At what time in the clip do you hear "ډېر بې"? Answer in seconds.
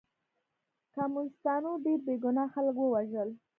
1.85-2.15